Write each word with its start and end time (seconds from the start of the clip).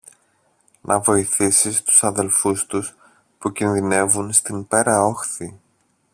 να 0.83 0.99
βοηθήσεις 0.99 1.83
τους 1.83 2.03
αδελφούς 2.03 2.65
τους, 2.65 2.95
που 3.37 3.51
κινδυνεύουν 3.51 4.31
στην 4.31 4.67
πέρα 4.67 5.01
όχθη! 5.05 5.59